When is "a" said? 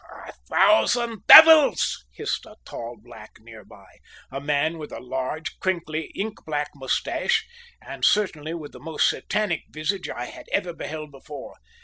0.27-0.31, 2.47-2.55, 4.31-4.41, 4.91-4.99